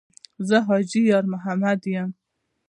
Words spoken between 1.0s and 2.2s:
یارمحمد یم.